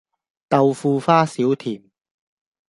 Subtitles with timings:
[0.49, 1.83] 豆腐花少甜